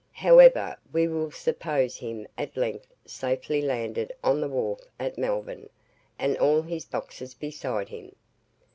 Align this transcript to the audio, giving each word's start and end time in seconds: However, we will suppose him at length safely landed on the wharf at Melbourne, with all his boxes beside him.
However, 0.13 0.77
we 0.91 1.07
will 1.07 1.29
suppose 1.29 1.97
him 1.97 2.25
at 2.35 2.57
length 2.57 2.87
safely 3.05 3.61
landed 3.61 4.11
on 4.23 4.41
the 4.41 4.47
wharf 4.49 4.79
at 4.99 5.15
Melbourne, 5.15 5.69
with 6.19 6.37
all 6.39 6.63
his 6.63 6.85
boxes 6.85 7.35
beside 7.35 7.89
him. 7.89 8.15